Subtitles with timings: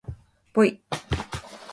[0.51, 0.81] ぽい